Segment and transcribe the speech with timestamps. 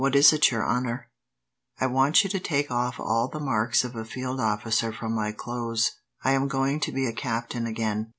[0.01, 1.11] "What is it, your honour?"
[1.79, 5.31] "I want you to take off all the marks of a field officer from my
[5.31, 5.91] clothes.
[6.23, 8.09] I am going to be a captain again."